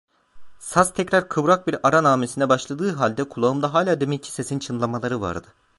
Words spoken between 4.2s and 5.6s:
sesin çınlamaları vardı.